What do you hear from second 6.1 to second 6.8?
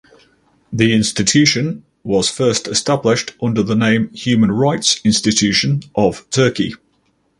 Turkey".